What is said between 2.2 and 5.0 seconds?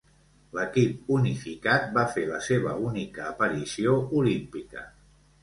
la seva única aparició olímpica.